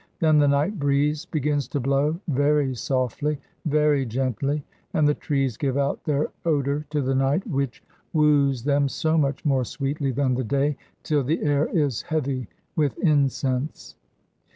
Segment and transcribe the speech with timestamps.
[0.17, 5.77] Then the night breeze begins to blow, very softly, very gently, and the trees give
[5.77, 10.43] out their odour to the night, which woos them so much more sweetly than the
[10.43, 13.95] day, till the air is heavy with incense.